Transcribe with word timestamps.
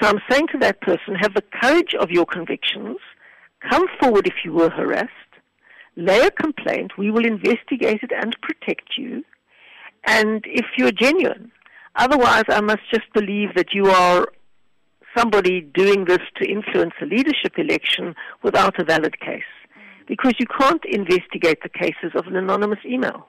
So 0.00 0.08
I'm 0.08 0.20
saying 0.30 0.48
to 0.52 0.58
that 0.58 0.80
person, 0.80 1.14
have 1.20 1.34
the 1.34 1.44
courage 1.60 1.94
of 1.98 2.10
your 2.10 2.24
convictions, 2.24 2.96
come 3.68 3.86
forward 4.00 4.26
if 4.26 4.44
you 4.44 4.52
were 4.52 4.70
harassed, 4.70 5.10
lay 5.96 6.20
a 6.20 6.30
complaint, 6.30 6.92
we 6.96 7.10
will 7.10 7.26
investigate 7.26 8.00
it 8.02 8.10
and 8.10 8.34
protect 8.40 8.96
you, 8.96 9.22
and 10.06 10.42
if 10.46 10.64
you're 10.78 10.92
genuine. 10.92 11.52
Otherwise, 11.96 12.44
I 12.48 12.60
must 12.60 12.88
just 12.90 13.12
believe 13.12 13.54
that 13.56 13.74
you 13.74 13.86
are 13.88 14.26
somebody 15.16 15.60
doing 15.60 16.04
this 16.04 16.20
to 16.36 16.48
influence 16.48 16.94
a 17.02 17.04
leadership 17.04 17.58
election 17.58 18.14
without 18.42 18.80
a 18.80 18.84
valid 18.84 19.20
case. 19.20 19.42
Because 20.06 20.34
you 20.38 20.46
can't 20.46 20.84
investigate 20.86 21.58
the 21.62 21.68
cases 21.68 22.12
of 22.14 22.26
an 22.26 22.36
anonymous 22.36 22.78
email. 22.84 23.28